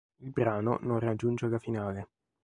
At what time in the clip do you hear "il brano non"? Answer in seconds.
0.23-0.97